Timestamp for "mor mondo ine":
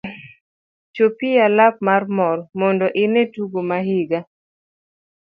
2.17-3.23